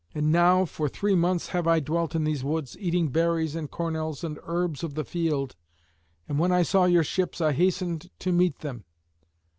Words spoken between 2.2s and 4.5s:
these woods, eating berries and cornels and